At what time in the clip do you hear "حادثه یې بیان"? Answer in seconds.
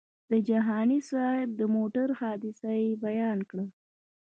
2.19-3.39